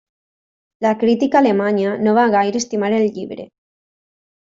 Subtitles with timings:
[0.85, 3.51] La crítica alemanya no va gaire estimar el llibre.